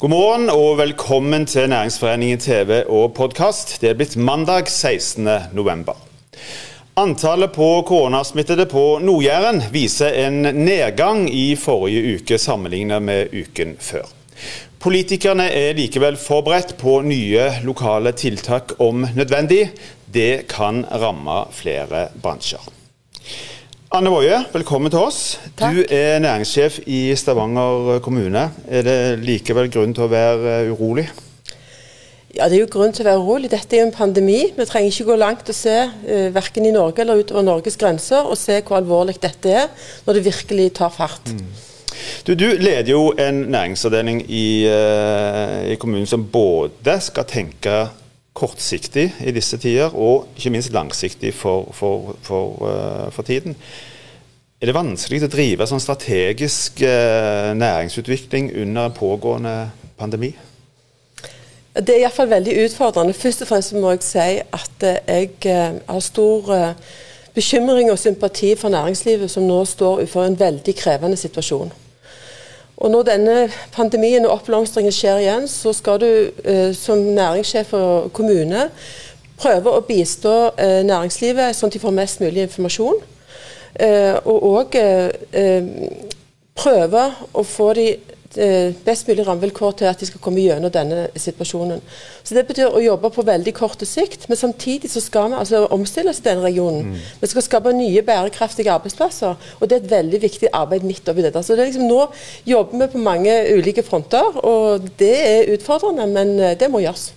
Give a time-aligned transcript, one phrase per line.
[0.00, 3.74] God morgen og velkommen til Næringsforeningen TV og podkast.
[3.82, 5.28] Det er blitt mandag 16.
[5.52, 5.98] november.
[6.96, 14.08] Antallet på koronasmittede på Nord-Jæren viser en nedgang i forrige uke sammenlignet med uken før.
[14.80, 19.66] Politikerne er likevel forberedt på nye lokale tiltak om nødvendig.
[20.08, 22.64] Det kan ramme flere bransjer.
[23.90, 25.16] Anne Woie, velkommen til oss.
[25.58, 25.74] Takk.
[25.74, 28.44] Du er næringssjef i Stavanger kommune.
[28.70, 31.08] Er det likevel grunn til å være urolig?
[32.36, 33.50] Ja, Det er jo grunn til å være urolig.
[33.50, 34.44] Dette er jo en pandemi.
[34.54, 35.74] Vi trenger ikke gå langt og se,
[36.06, 39.66] uh, verken i Norge eller utover Norges grenser, og se hvor alvorlig dette er
[40.06, 41.34] når det virkelig tar fart.
[41.34, 41.50] Mm.
[42.28, 47.88] Du, du, leder jo en næringsavdeling i, uh, i kommunen som både skal tenke
[48.34, 53.56] kortsiktig i disse tider, og ikke minst langsiktig for, for, for, uh, for tiden.
[54.60, 59.56] Er det vanskelig å drive sånn strategisk uh, næringsutvikling under en pågående
[59.98, 60.34] pandemi?
[61.74, 63.14] Det er iallfall veldig utfordrende.
[63.14, 65.30] Først og fremst må jeg si at uh, jeg
[65.88, 66.74] har stor
[67.34, 71.70] bekymring og sympati for næringslivet, som nå står for en veldig krevende situasjon.
[72.80, 73.36] Og Når denne
[73.72, 76.10] pandemien og oppblomstringen skjer igjen, så skal du
[76.44, 78.70] eh, som næringssjef og kommune
[79.40, 83.02] prøve å bistå eh, næringslivet sånn at de får mest mulig informasjon.
[83.84, 85.68] Eh, og òg eh, eh,
[86.56, 87.86] prøve å få de
[88.84, 91.80] best mulig rammevilkår til at de skal komme gjennom denne situasjonen.
[92.22, 95.64] Så Det betyr å jobbe på veldig kort sikt, men samtidig så skal vi altså
[95.70, 96.92] omstille oss i denne regionen.
[96.92, 96.96] Mm.
[97.20, 101.26] Vi skal skape nye bærekraftige arbeidsplasser, og det er et veldig viktig arbeid midt oppi
[101.26, 101.42] dette.
[101.42, 102.06] Så det er liksom, Nå
[102.46, 107.10] jobber vi på mange ulike fronter, og det er utfordrende, men eh, det må gjøres.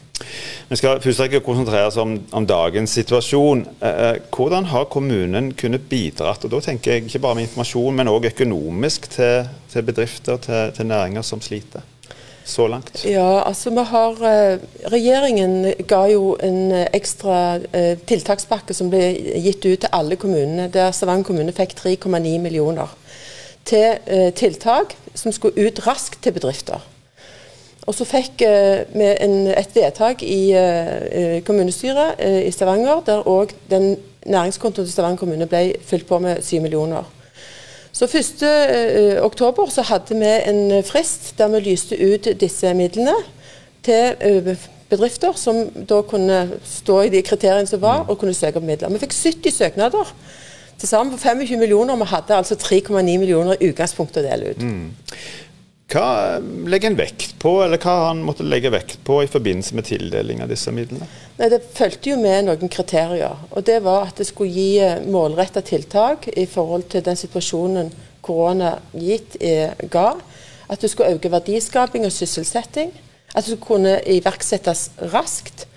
[0.70, 3.66] Vi skal først konsentrere oss om, om dagens situasjon.
[3.78, 7.98] Eh, eh, hvordan har kommunen kunnet bidratt, og da tenker jeg ikke bare med informasjon,
[8.00, 11.84] men òg økonomisk til, til bedrifter, til, til, næringer som sliter?
[12.46, 13.06] Så langt?
[13.08, 19.04] Ja, altså vi har eh, Regjeringen ga jo en ekstra eh, tiltakspakke som ble
[19.46, 22.98] gitt ut til alle kommunene, der Stavanger kommune fikk 3,9 millioner
[23.64, 26.82] til tiltak som skulle ut raskt til bedrifter.
[27.88, 33.52] Og så fikk uh, vi et vedtak i uh, kommunestyret uh, i Stavanger, der òg
[33.72, 37.04] den næringskontoen til Stavanger kommune ble fylt på med 7 millioner.
[37.94, 39.20] Så 1.
[39.22, 43.14] oktober så hadde vi en frist der vi lyste ut disse midlene
[43.86, 44.56] til
[44.90, 48.90] bedrifter som da kunne stå i de kriteriene som var, og kunne søke om midler.
[48.94, 50.16] Vi fikk 70 søknader.
[50.78, 51.96] Til sammen på 25 millioner.
[51.96, 54.64] Vi hadde altså 3,9 millioner i utgangspunktet å dele ut.
[54.66, 54.90] Mm.
[55.92, 59.76] Hva legger en vekt på, eller hva har han måttet legge vekt på i forbindelse
[59.78, 61.08] med tildeling av disse midlene?
[61.38, 63.36] Nei, Det fulgte jo med noen kriterier.
[63.52, 67.92] og Det var at det skulle gi eh, målretta tiltak i forhold til den situasjonen
[68.22, 70.14] korona gitt er, ga.
[70.70, 72.94] At det skulle øke verdiskaping og sysselsetting.
[73.36, 75.68] At det kunne iverksettes raskt.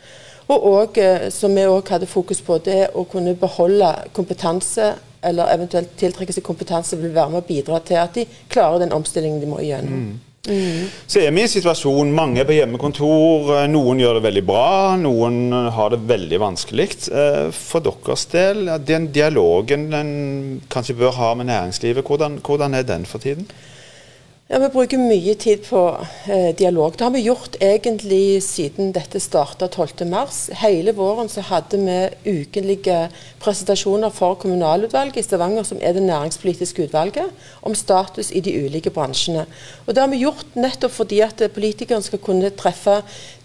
[0.49, 4.95] Og òg, eh, som vi òg hadde fokus på, det å kunne beholde kompetanse
[5.27, 8.95] eller eventuelt tiltrekke seg kompetanse, vil være med å bidra til at de klarer den
[8.97, 10.07] omstillingen de må igjennom.
[10.07, 10.23] Mm.
[10.47, 10.87] Mm.
[11.07, 14.43] Så er vi i en situasjon, mange er på hjemmekontor, eh, noen gjør det veldig
[14.47, 14.69] bra,
[15.01, 16.89] noen eh, har det veldig vanskelig.
[17.11, 20.13] Eh, for deres del, den dialogen en
[20.73, 23.49] kanskje bør ha med næringslivet, hvordan, hvordan er den for tiden?
[24.47, 25.81] Ja, Vi bruker mye tid på
[26.31, 26.95] eh, dialog.
[26.95, 30.53] Det har vi gjort egentlig siden dette starta 12.3.
[30.61, 31.97] Hele våren så hadde vi
[32.45, 33.09] ukentlige
[33.43, 37.35] presentasjoner for kommunalutvalget i Stavanger, som er det næringspolitiske utvalget,
[37.67, 39.49] om status i de ulike bransjene.
[39.83, 43.01] Og Det har vi gjort nettopp fordi at politikerne skal kunne treffe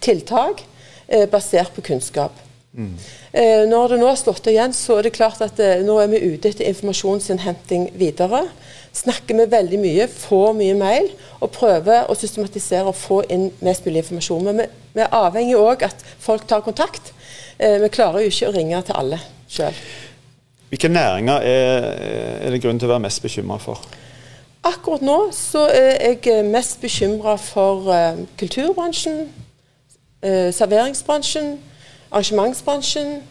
[0.05, 0.61] tiltak
[1.07, 2.37] eh, basert på kunnskap.
[2.77, 2.93] Mm.
[3.33, 6.13] Eh, når det nå har slått igjen, så er det klart at eh, nå er
[6.13, 8.45] vi ute etter informasjonsinnhenting videre
[8.93, 11.09] snakker vi veldig mye, får mye mail
[11.39, 14.43] og prøver å systematisere og få inn mest mulig informasjon.
[14.47, 17.13] Men vi, vi er avhengig òg at folk tar kontakt.
[17.57, 19.19] Eh, vi klarer jo ikke å ringe til alle
[19.51, 19.81] sjøl.
[20.71, 21.89] Hvilke næringer er,
[22.45, 23.81] er, det grunn til å være mest bekymra for?
[24.67, 29.25] Akkurat nå så er jeg mest bekymra for eh, kulturbransjen,
[30.23, 31.55] eh, serveringsbransjen,
[32.11, 33.21] arrangementsbransjen.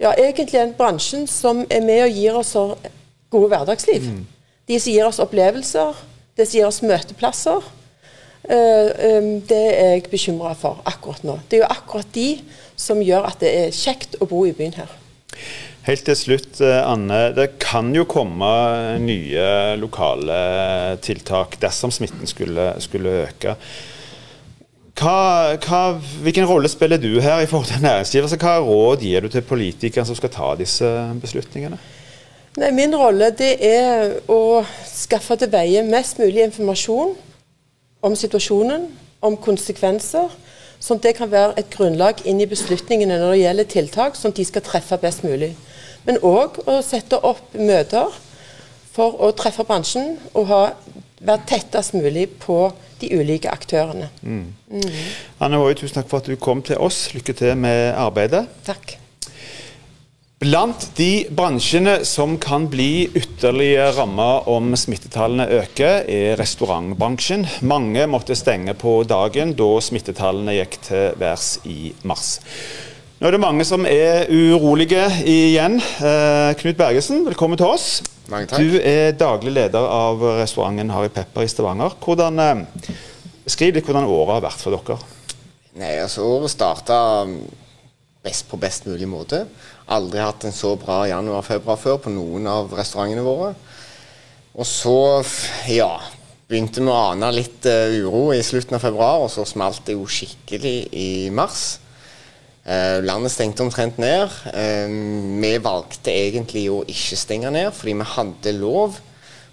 [0.00, 4.06] Ja, egentlig en bransjen som er med og gir oss gode hverdagsliv.
[4.08, 4.22] Mm.
[4.70, 5.98] De som gir oss opplevelser,
[6.38, 7.64] det som gir oss møteplasser.
[8.46, 11.40] Eh, det er jeg bekymra for akkurat nå.
[11.48, 12.28] Det er jo akkurat de
[12.78, 14.94] som gjør at det er kjekt å bo i byen her.
[15.88, 17.32] Helt til slutt, eh, Anne.
[17.34, 18.50] Det kan jo komme
[19.02, 20.40] nye lokale
[21.02, 23.56] tiltak dersom smitten skulle, skulle øke.
[25.00, 25.84] Hva, hva,
[26.22, 28.28] hvilken rolle spiller du her i forhold til næringslivet?
[28.28, 30.86] Altså, hva råd gir du til politikerne som skal ta disse
[31.22, 31.80] beslutningene?
[32.58, 37.14] Nei, min rolle det er å skaffe til veie mest mulig informasjon
[38.02, 38.88] om situasjonen.
[39.20, 40.30] om konsekvenser,
[40.80, 44.32] sånn at det kan være et grunnlag inn i beslutningene når det gjelder tiltak, sånn
[44.32, 45.50] at de skal treffe best mulig.
[46.06, 48.08] Men òg å sette opp møter
[48.94, 50.62] for å treffe bransjen og ha,
[51.20, 52.70] være tettest mulig på
[53.00, 54.08] de ulike aktørene.
[54.24, 54.42] Mm.
[54.72, 54.88] Mm.
[55.44, 57.10] Anne Woie, tusen takk for at du kom til oss.
[57.12, 58.46] Lykke til med arbeidet.
[58.64, 58.96] Takk.
[60.40, 67.44] Blant de bransjene som kan bli ytterligere rammet om smittetallene øker, er restaurantbransjen.
[67.68, 72.30] Mange måtte stenge på dagen da smittetallene gikk til værs i mars.
[73.20, 75.76] Nå er det mange som er urolige igjen.
[75.76, 77.90] Eh, Knut Bergesen, velkommen til oss.
[78.32, 78.64] Mange takk.
[78.64, 82.00] Du er daglig leder av restauranten Harry Pepper i Stavanger.
[82.00, 82.96] Hvordan, eh,
[83.44, 85.02] skriv litt hvordan året har vært for dere.
[85.76, 87.26] Nei, altså Året starta
[88.24, 89.44] best på best mulig måte.
[89.90, 93.52] Aldri hatt en så bra januar-februar før på noen av restaurantene våre.
[94.54, 94.96] Og så,
[95.70, 95.92] ja
[96.50, 99.94] Begynte vi å ane litt uh, uro i slutten av februar, og så smalt det
[99.94, 101.78] jo skikkelig i mars.
[102.66, 104.26] Uh, landet stengte omtrent ned.
[104.50, 104.90] Uh,
[105.38, 108.98] vi valgte egentlig å ikke stenge ned, fordi vi hadde lov.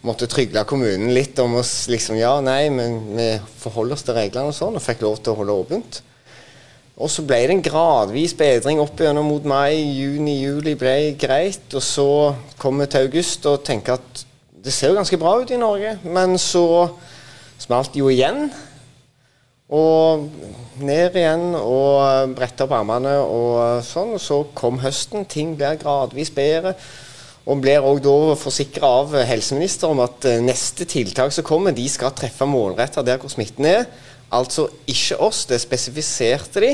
[0.10, 3.30] Måtte trygle kommunen litt om oss liksom Ja, nei, men vi
[3.62, 6.02] forholder oss til reglene og sånn, og fikk lov til å holde åpent.
[6.98, 11.68] Og så ble det en gradvis bedring opp igjennom mot mai, juni, juli ble greit.
[11.78, 12.08] Og så
[12.58, 14.24] kom vi til august og tenker at
[14.66, 15.94] det ser jo ganske bra ut i Norge.
[16.10, 16.88] Men så
[17.62, 18.48] smalt det jo igjen.
[19.70, 20.26] Og
[20.82, 24.16] ned igjen og bretta opp armene og sånn.
[24.18, 25.30] Og så kom høsten.
[25.30, 26.74] Ting blir gradvis bedre.
[27.46, 31.86] Og blir òg da forsikra av helseminister om at eh, neste tiltak som kommer, de
[31.88, 33.86] skal treffe målretta der hvor smitten er.
[34.34, 36.74] Altså ikke oss, det spesifiserte de.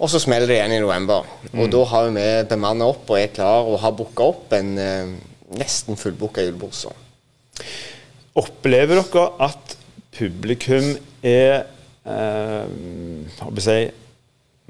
[0.00, 1.26] Og så smeller det igjen i november.
[1.52, 1.70] Og mm.
[1.72, 5.12] da har vi bemanna opp og er klar og har booka opp en eh,
[5.60, 6.94] nesten fullbooka julebord.
[8.40, 9.74] Opplever dere at
[10.16, 10.94] publikum
[11.26, 11.66] er
[12.08, 13.80] eh, si,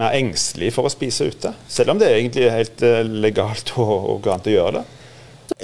[0.00, 1.52] mer engstelig for å spise ute?
[1.70, 4.86] Selv om det egentlig er helt eh, legalt og, og greit å gjøre det?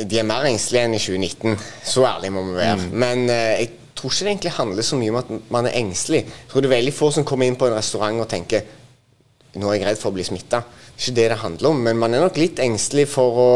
[0.06, 1.58] De er mer engstelige enn i 2019.
[1.86, 2.78] Så ærlig må vi være.
[2.82, 2.96] Mm.
[3.02, 6.24] Men eh, jeg tror ikke det egentlig handler så mye om at man er engstelig.
[6.26, 8.66] Jeg tror det er veldig få som kommer inn på en restaurant og tenker
[9.56, 10.60] nå er jeg redd for å bli smitta.
[10.60, 11.78] Det er ikke det det handler om.
[11.86, 13.52] Men man er nok litt engstelig for å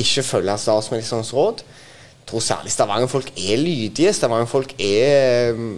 [0.00, 1.64] ikke følge statsministerens råd.
[1.64, 4.12] Jeg tror særlig Stavanger-folk er lydige.
[4.14, 5.72] Stavanger-folk er um,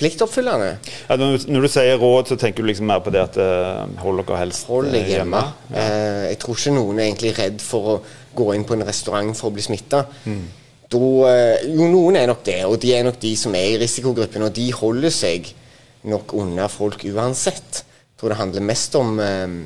[0.00, 0.70] pliktoppfyllende.
[1.08, 4.22] Ja, når, du sier råd, så tenker du liksom mer på det at uh, hold
[4.22, 5.42] dere helst Hold deg eh, hjemme.
[5.42, 5.74] hjemme.
[5.74, 5.86] Ja.
[5.90, 8.02] Uh, jeg tror ikke noen er egentlig redd for å
[8.34, 10.06] gå inn på en restaurant for å bli smitta.
[10.30, 10.44] Mm
[10.92, 11.00] da
[11.30, 14.44] eh, Jo, noen er nok det, og de er nok de som er i risikogruppen,
[14.46, 15.48] og de holder seg
[16.10, 17.80] nok unna folk uansett.
[17.84, 19.56] Jeg tror det handler mest om eh,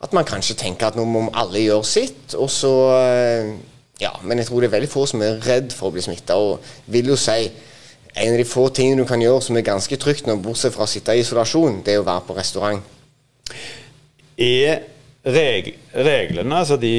[0.00, 3.58] at man kanskje tenker at nå må alle gjøre sitt, og så eh,
[4.00, 6.38] Ja, men jeg tror det er veldig få som er redd for å bli smitta,
[6.40, 7.50] og vil jo si
[8.10, 10.86] en av de få tingene du kan gjøre som er ganske trygt nå, bortsett fra
[10.86, 12.80] å sitte i isolasjon, det er å være på restaurant.
[14.40, 14.80] Er
[15.20, 16.92] Reg reglene altså de,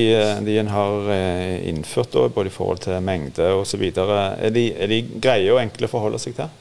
[0.45, 4.91] de en har eh, innført, da, både i forhold til mengde osv., er, de, er
[4.91, 6.51] de greie og enkle å forholde seg til?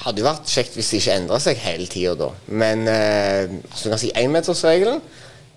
[0.00, 2.30] Hadde jo vært kjekt hvis de ikke endra seg hele tida da.
[2.46, 5.02] Men eh, du kan si énmetersregelen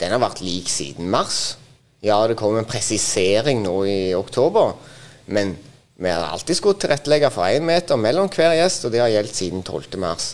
[0.01, 1.59] den har vært lik siden mars.
[2.03, 4.73] Ja, det kom en presisering nå i oktober,
[5.31, 5.53] men
[5.95, 9.37] vi har alltid skulle tilrettelegge for én meter mellom hver gjest, og det har gjeldt
[9.37, 10.01] siden 12.
[10.01, 10.33] mars.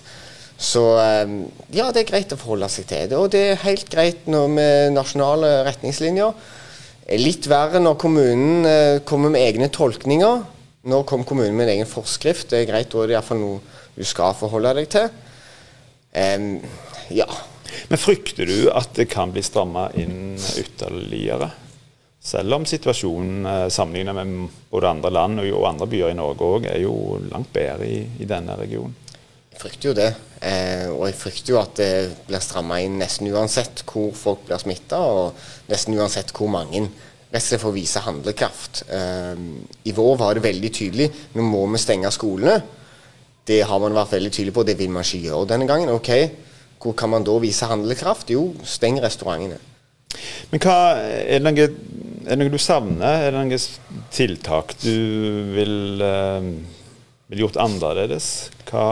[0.59, 3.17] Så ehm, ja, det er greit å forholde seg til det.
[3.17, 6.33] Og det er helt greit når med nasjonale retningslinjer.
[7.19, 10.43] Litt verre når kommunen eh, kommer med egne tolkninger.
[10.91, 12.51] Nå kom kommunen med en egen forskrift.
[12.51, 15.09] Det er greit, da er det iallfall noe du skal forholde deg til.
[16.09, 16.51] Um,
[17.13, 17.27] ja.
[17.89, 21.49] Men frykter du at det kan bli stramma inn ytterligere?
[22.19, 26.67] Selv om situasjonen eh, sammenlignet med både andre land og andre byer i Norge òg
[26.67, 28.95] er jo langt bedre i, i denne regionen.
[29.59, 30.09] Frykter jo det.
[30.39, 31.91] Eh, og jeg frykter jo at det
[32.29, 36.85] blir stramma inn nesten uansett hvor folk blir smitta, og nesten uansett hvor mange.
[37.29, 38.85] Rett for å vise handlekraft.
[38.87, 39.41] Eh,
[39.83, 41.09] I vår var det veldig tydelig.
[41.35, 42.61] Nå må vi stenge skolene.
[43.49, 45.91] Det har man vært veldig tydelig på, det vil man ikke gjøre denne gangen.
[45.91, 46.13] Ok,
[46.79, 48.29] Hvor kan man da vise handlekraft?
[48.31, 49.57] Jo, steng restaurantene.
[50.49, 51.65] Men hva, er, det noe,
[52.23, 53.25] er det noe du savner?
[53.25, 54.93] Er det noen tiltak du
[55.57, 56.39] vil, uh,
[57.27, 58.29] vil gjort annerledes?
[58.71, 58.85] Hva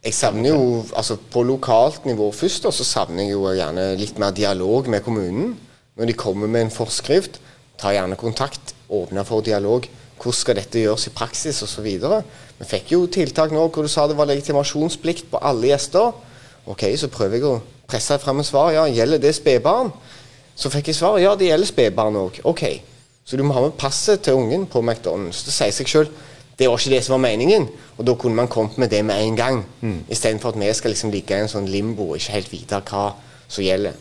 [0.00, 4.18] jeg savner jo, altså På lokalt nivå først og så savner jeg jo gjerne litt
[4.18, 5.58] mer dialog med kommunen.
[5.96, 7.40] Når de kommer med en forskrift,
[7.76, 9.84] ta gjerne kontakt, åpne for dialog.
[10.20, 11.86] Hvordan skal dette gjøres i praksis osv.
[12.60, 16.12] Vi fikk jo tiltak nå hvor du sa det var legitimasjonsplikt på alle gjester.
[16.66, 18.72] Ok, Så prøver jeg å presse fram et svar.
[18.72, 19.92] Ja, gjelder det spedbarn?
[20.56, 21.18] Så fikk jeg svar.
[21.20, 22.40] Ja, det gjelder spedbarn òg.
[22.44, 22.64] Ok.
[23.24, 25.44] Så du må ha med passet til ungen på McDonald's.
[25.44, 26.08] Det sier seg sjøl.
[26.60, 27.66] Det var ikke det som var meningen.
[27.96, 29.62] Og da kunne man kommet med det med en gang.
[29.80, 30.02] Mm.
[30.12, 33.06] Istedenfor at vi skal liksom ligge i en sånn limbo og ikke helt vite hva
[33.48, 33.96] som gjelder.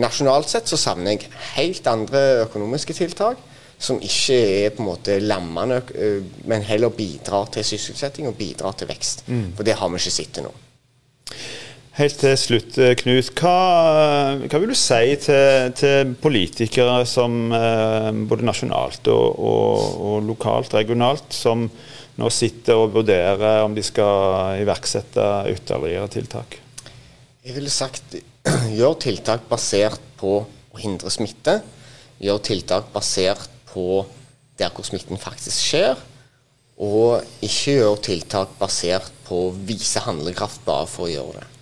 [0.00, 3.44] Nasjonalt sett så savner jeg helt andre økonomiske tiltak
[3.78, 4.36] som ikke
[4.66, 5.82] er på en måte lammende,
[6.50, 9.22] men heller bidrar til sysselsetting og bidrar til vekst.
[9.28, 9.52] Mm.
[9.54, 10.54] For det har vi ikke sett til nå.
[11.98, 13.32] Helt til slutt, Knut.
[13.40, 13.54] Hva,
[14.44, 17.50] hva vil du si til, til politikere som
[18.30, 21.66] både nasjonalt og, og, og lokalt, regionalt, som
[22.18, 26.60] nå sitter og vurderer om de skal iverksette ytterligere tiltak?
[27.42, 28.14] Jeg ville sagt
[28.78, 31.58] gjør tiltak basert på å hindre smitte.
[32.22, 34.04] Gjør tiltak basert på
[34.58, 35.98] der hvor smitten faktisk skjer.
[36.78, 41.54] Og ikke gjør tiltak basert på å vise handlekraft bare for å gjøre det.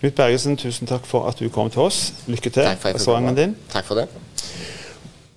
[0.00, 2.10] Knut Bergesen, tusen takk for at du kom til oss.
[2.30, 3.56] Lykke til med sangen din.
[3.72, 4.08] Takk for det.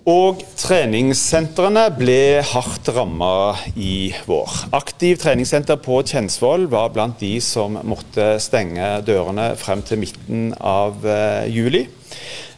[0.04, 4.66] Og treningssentrene ble hardt ramma i vår.
[4.76, 11.00] Aktiv treningssenter på Kjensvoll var blant de som måtte stenge dørene frem til midten av
[11.08, 11.86] uh, juli.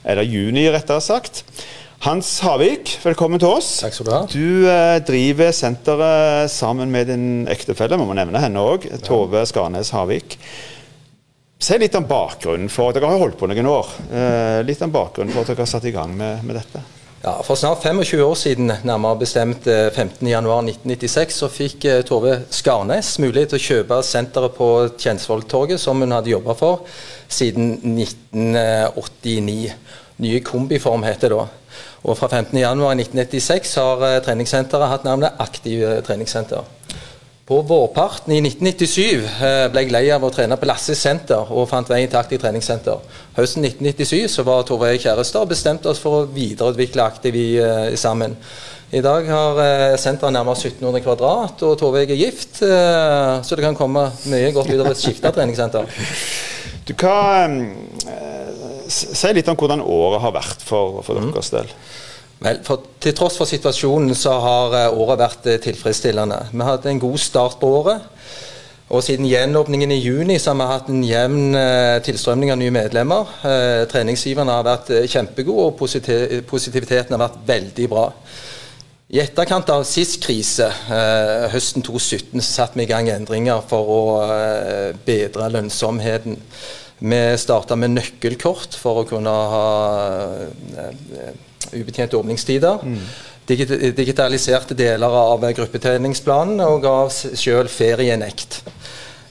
[0.02, 1.44] Eller juni, rettere sagt.
[2.06, 3.70] Hans Havik, velkommen til oss.
[3.86, 4.24] Takk skal Du ha.
[4.30, 9.94] Du uh, driver senteret sammen med din ektefelle, må man nevne henne òg, Tove Skarnes
[9.94, 10.40] Havik.
[11.60, 13.96] Si litt om bakgrunnen for Dere har holdt på noen år.
[14.12, 16.84] Uh, litt om bakgrunnen for at dere har satt i gang med, med dette.
[17.26, 23.16] Ja, For snart 25 år siden, nærmere bestemt 15.1.1996, eh, så fikk eh, Tove Skarnes
[23.18, 26.84] mulighet til å kjøpe senteret på Tjensvolltorget, som hun hadde jobba for
[27.26, 29.74] siden 1989.
[30.22, 31.48] Nye Kombiform heter det da.
[32.06, 36.62] Og fra 15.1.1996 har eh, treningssenteret hatt navnet Aktiv treningssenter.
[37.46, 41.68] På vårparten i 1997 eh, ble jeg lei av å trene på Lasses senter og
[41.70, 43.04] fant veien til Aktiv treningssenter.
[43.36, 47.38] Høsten 1997 så var Tove og jeg kjærester og bestemte oss for å videreutvikle Aktiv
[47.38, 48.34] i, uh, sammen.
[48.90, 53.60] I dag har uh, senteret nærmere 1700 kvadrat, og Tove og jeg er gift, så
[53.60, 55.86] det kan komme mye godt ut av et skifta treningssenter.
[56.86, 57.60] Du kan
[58.86, 61.32] Si litt om hvordan året har vært for, for mm.
[61.34, 61.72] deres del.
[62.44, 66.42] Vel, for, Til tross for situasjonen så har eh, året vært eh, tilfredsstillende.
[66.52, 68.12] Vi har hatt en god start på året.
[68.94, 72.74] Og siden gjenåpningen i juni så har vi hatt en jevn eh, tilstrømning av nye
[72.76, 73.32] medlemmer.
[73.90, 78.06] Treningsgiverne har vært kjempegode, og positiviteten har vært veldig bra.
[79.10, 80.68] I etterkant av sist krise,
[81.54, 84.00] høsten 2017, så satte vi i gang endringer for å
[85.06, 86.40] bedre lønnsomheten.
[87.00, 89.66] Vi starta med nøkkelkort for å kunne ha
[91.76, 92.84] ubetjente åpningstider.
[92.84, 93.02] Mm.
[93.46, 98.64] Digitaliserte deler av gruppetreningsplanen og ga selv ferienekt.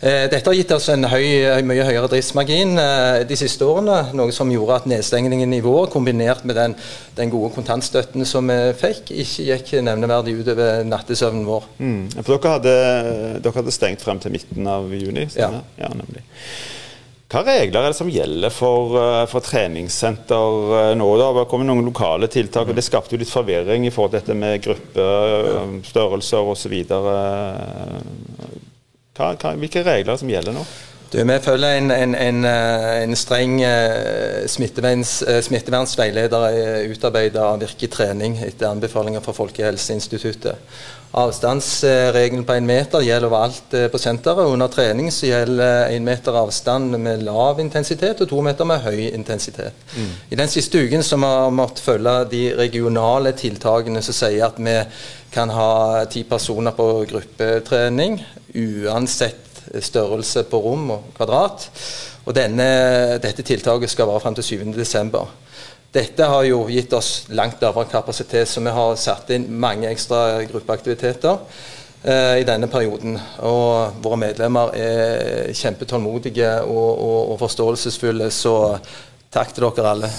[0.04, 1.24] Eh, dette har gitt oss en høy,
[1.64, 6.44] mye høyere driftsmargin eh, de siste årene, noe som gjorde at nedstengningen i vår, kombinert
[6.44, 6.74] med den,
[7.16, 11.70] den gode kontantstøtten som vi fikk, ikke gikk nevneverdig utover nattesøvnen vår.
[11.78, 12.02] Mm.
[12.18, 12.76] For dere hadde,
[13.46, 15.24] dere hadde, stengt frem til midten av juni?
[15.40, 15.54] Ja.
[15.80, 16.26] ja nemlig.
[17.34, 21.00] Hva regler er det som gjelder for, eh, for treningssenter nå?
[21.00, 21.08] nå?
[21.18, 24.20] Det har kommet noen lokale tiltak, og det skapte jo litt forvirring i forhold til
[24.20, 26.76] dette med gruppestørrelser osv.
[29.18, 30.62] Hvilke regler er det som gjelder nå?
[31.14, 33.60] Du, vi følger en, en, en, eh, en streng
[34.50, 36.46] smittevernsveileder
[36.90, 40.58] utarbeidet av Virke trening etter anbefalinger fra Folkehelseinstituttet.
[41.14, 44.50] Avstandsregelen på én meter gjelder overalt eh, på senteret.
[44.50, 49.12] Under trening så gjelder én meter avstand med lav intensitet og to meter med høy
[49.12, 49.86] intensitet.
[49.94, 50.10] Mm.
[50.34, 54.58] I den siste uken så har vi måttet følge de regionale tiltakene som sier at
[54.58, 54.80] vi
[55.34, 58.18] kan ha ti personer på gruppetrening
[58.54, 59.43] uansett
[59.82, 61.68] størrelse på rom og kvadrat.
[62.24, 62.66] Og denne,
[63.22, 65.24] dette tiltaket skal vare frem til 7.12.
[65.94, 70.42] Dette har jo gitt oss langt lavere kapasitet, så vi har satt inn mange ekstra
[70.48, 71.36] gruppeaktiviteter
[72.02, 73.14] eh, i denne perioden.
[73.46, 78.56] Og våre medlemmer er kjempetålmodige og, og, og forståelsesfulle, så
[79.34, 80.10] takk til dere alle.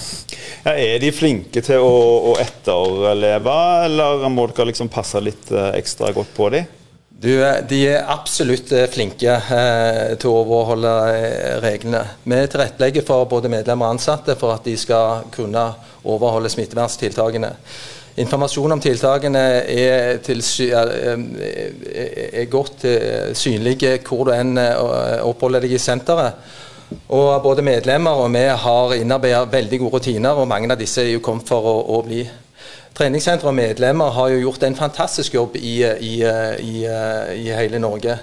[0.64, 1.92] Ja, er de flinke til å,
[2.32, 3.60] å etterleve,
[3.90, 6.72] eller må dere liksom passe litt eh, ekstra godt på dem?
[7.16, 7.30] Du,
[7.68, 12.02] de er absolutt eh, flinke eh, til å overholde eh, reglene.
[12.28, 15.62] Vi tilrettelegger for både medlemmer og ansatte for at de skal kunne
[16.04, 17.54] overholde smitteverntiltakene.
[18.20, 25.72] Informasjon om tiltakene er, til, er, godt eh, synlig hvor du enn eh, oppholder deg
[25.76, 26.36] i senteret.
[27.16, 31.14] Og Både medlemmer og vi har innarbeidet veldig gode rutiner, og mange av disse er
[31.14, 32.26] jo kommet for å, å bli.
[32.96, 36.14] Treningssentre og medlemmer har jo gjort en fantastisk jobb i, i,
[36.64, 36.76] i,
[37.36, 38.14] i hele Norge.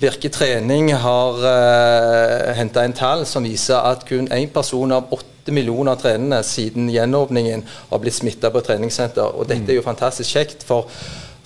[0.00, 5.50] Virke trening har uh, henta en tall som viser at kun én person av åtte
[5.50, 9.34] millioner trenende siden gjenåpningen har blitt smitta på treningssenter.
[9.34, 10.62] Og dette er jo fantastisk kjekt.
[10.68, 10.86] for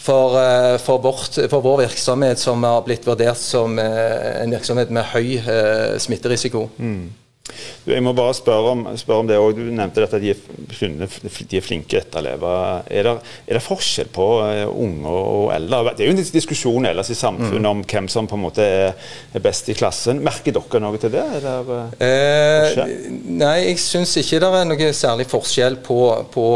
[0.05, 4.93] for, eh, for, vårt, for, vår virksomhet som har blitt vurdert som eh, en virksomhet
[4.93, 6.67] med høy eh, smitterisiko.
[6.77, 7.07] Mm.
[7.85, 9.59] Jeg må bare spørre om, spørre om det òg.
[9.59, 12.87] Du nevnte dette at de er, de er flinke etterlever.
[12.89, 13.13] Er det,
[13.45, 14.29] er det forskjell på
[14.71, 15.93] unge og eldre?
[15.93, 17.71] Det er jo en diskusjon ellers i samfunnet mm.
[17.75, 19.13] om hvem som på en måte er,
[19.45, 20.25] best i klassen.
[20.25, 21.25] Merker dere noe til det?
[22.09, 22.83] Eh,
[23.29, 26.01] nei, jeg syns ikke det er noe særlig forskjell på,
[26.33, 26.47] på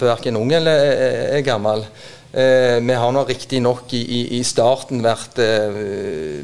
[0.00, 0.94] verken ung eller
[1.36, 1.84] er gammel.
[2.32, 5.78] Eh, vi har nå riktignok i, i starten vært eh,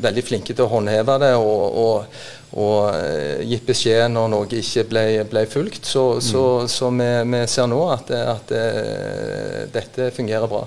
[0.00, 2.22] veldig flinke til å håndheve det og, og,
[2.54, 5.86] og eh, gitt beskjed når noe ikke ble, ble fulgt.
[5.90, 6.24] Så, mm.
[6.24, 10.62] så, så vi, vi, ser nå at, at, eh, dette fungerer bra.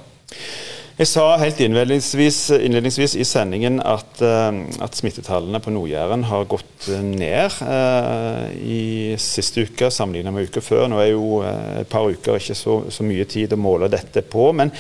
[0.98, 4.50] Jeg sa helt innledningsvis, innledningsvis i sendingen at, uh,
[4.82, 8.80] at smittetallene på Nord-Jæren har gått ned eh, i
[9.22, 10.88] siste uke sammenlignet med uka før.
[10.90, 14.50] Nå er jo et par uker ikke så, så, mye tid å måle dette på.
[14.58, 14.74] men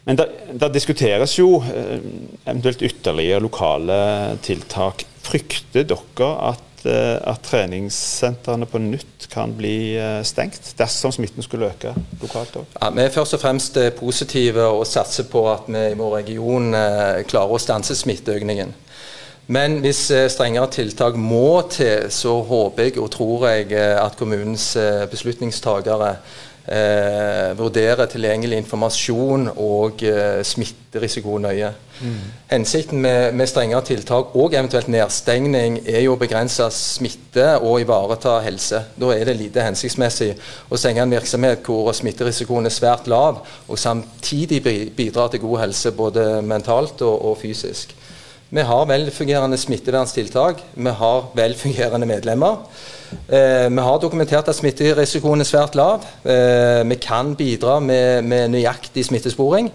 [0.00, 3.98] men det diskuteres jo eventuelt ytterligere lokale
[4.42, 5.04] tiltak.
[5.30, 11.68] Frykter dere at Eh, at treningssentrene på nytt kan bli eh, stengt dersom smitten skulle
[11.68, 12.70] øke lokalt òg?
[12.78, 16.14] Ja, vi er først og fremst eh, positive og satser på at vi i vår
[16.22, 16.72] region
[17.28, 18.72] klarer å stanse smitteøkningen.
[19.52, 24.70] Men hvis strengere tiltak må til, så håper jeg og tror jeg at kommunens
[25.10, 26.14] beslutningstagere
[26.66, 31.70] eh, vurdere tilgjengelig informasjon og eh, smitterisiko nøye.
[32.00, 32.18] Mm.
[32.50, 38.38] Hensikten med, med, strengere tiltak og eventuelt nedstengning er jo å begrense smitte og ivareta
[38.44, 38.82] helse.
[38.96, 40.32] Da er det lite hensiktsmessig
[40.68, 44.62] å stenge en virksomhet hvor smitterisikoen er svært lav, og samtidig
[44.96, 47.96] bidra til god helse både mentalt og, og fysisk.
[48.50, 50.64] Vi har velfungerende smitteverntiltak.
[50.74, 52.64] Vi har velfungerende medlemmer.
[53.10, 56.04] Eh, vi har dokumentert at smitterisikoen er svært lav.
[56.24, 59.70] Eh, vi kan bidra med, med nøyaktig smittesporing.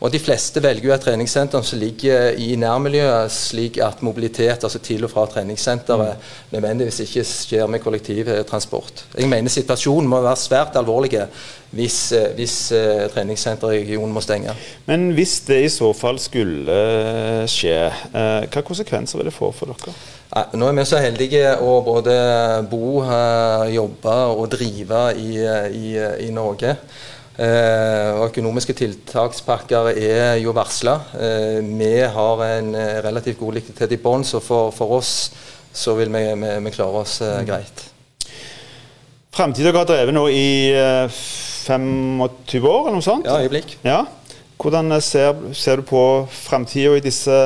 [0.00, 4.80] Og De fleste velger jo et treningssenter som ligger i nærmiljøet, slik at mobilitet altså
[4.80, 6.30] til og fra treningssenteret mm.
[6.54, 9.04] nødvendigvis ikke skjer med kollektivtransport.
[9.18, 11.12] Jeg mener situasjonen må være svært alvorlig
[11.70, 14.56] hvis, eh, hvis uh, treningssenteret i regionen må stenge.
[14.88, 17.76] Men hvis det i så fall skulle eh, skje,
[18.10, 19.94] hva konsekvenser vil det få for dere?
[20.56, 22.16] Nå er vi så heldige å både
[22.70, 23.02] bo,
[23.68, 25.32] jobbe og drive i,
[25.76, 25.86] i,
[26.26, 26.76] i Norge.
[27.40, 30.96] Eh, og økonomiske tiltakspakker er jo varsla.
[31.16, 35.30] Eh, vi har en eh, relativt god likviditet i bånn, så for, for, oss
[35.72, 37.46] så vil vi, vi, vi klare oss mm.
[37.48, 37.84] greit.
[39.32, 40.74] Fremtiden har drevet nå i
[41.64, 43.30] 25 år, eller noe sånt?
[43.30, 43.78] Ja, øyeblikk.
[43.86, 44.02] Ja.
[44.60, 47.38] Hvordan ser, ser du på framtida i disse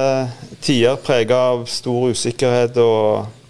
[0.64, 3.43] tider prega av stor usikkerhet og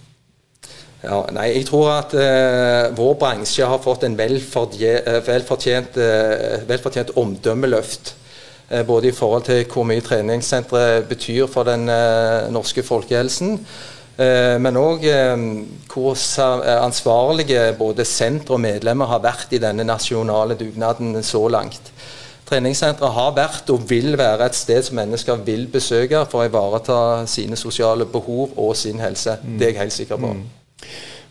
[1.04, 7.14] ja, nei, jeg tror at uh, vår bransje har fått en eh, velfortjent, uh, velfortjent
[7.20, 8.14] omdømmeløft.
[8.70, 11.86] Uh, både i forhold til hvor mye treningssentre betyr for den
[12.52, 13.58] norske folkehelsen.
[14.62, 15.02] men òg
[15.90, 16.14] hvor
[16.70, 21.90] ansvarlige både senter og medlemmer har vært i denne nasjonale dugnaden så langt.
[22.46, 26.98] Treningssentre har vært og vil være et sted som mennesker vil besøke for å ivareta
[27.26, 29.38] sine sosiale behov og sin helse.
[29.42, 29.56] Mm.
[29.58, 30.36] Det er jeg helt sikker på.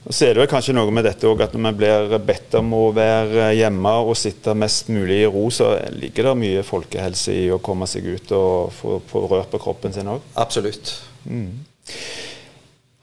[0.10, 2.82] Så er det kanskje noe med dette også, at Når vi blir bedt om å
[2.96, 7.62] være hjemme og sitte mest mulig i ro, så ligger det mye folkehelse i å
[7.64, 10.26] komme seg ut og få, få rørt på kroppen sin òg.
[10.36, 10.98] Absolutt.
[11.24, 11.64] Mm.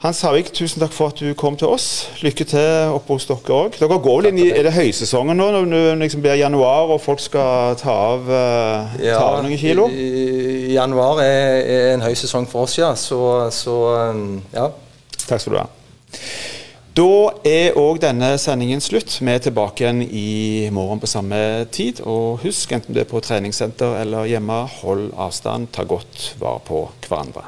[0.01, 1.89] Hans Havik, tusen takk for at du kom til oss.
[2.25, 3.75] Lykke til oppe hos dere òg.
[3.77, 7.03] Dere går vel inn i Er det høysesongen nå, når det liksom blir januar og
[7.05, 9.91] folk skal ta av, uh, ja, ta av noen kilo?
[9.93, 12.95] I, januar er, er en høysesong for oss, ja.
[12.97, 13.21] Så,
[13.53, 13.77] så
[14.13, 14.71] um, ja.
[15.27, 15.69] Takk skal du ha.
[16.97, 17.13] Da
[17.47, 19.15] er òg denne sendingen slutt.
[19.23, 21.39] Vi er tilbake igjen i morgen på samme
[21.71, 22.03] tid.
[22.03, 26.85] Og husk, enten du er på treningssenter eller hjemme, hold avstand, ta godt vare på
[27.07, 27.47] hverandre.